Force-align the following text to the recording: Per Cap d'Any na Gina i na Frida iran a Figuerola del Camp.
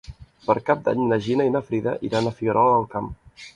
Per 0.45 0.55
Cap 0.69 0.81
d'Any 0.87 1.03
na 1.11 1.19
Gina 1.27 1.47
i 1.51 1.53
na 1.57 1.63
Frida 1.69 1.95
iran 2.11 2.33
a 2.33 2.35
Figuerola 2.41 2.75
del 2.75 2.91
Camp. 2.97 3.15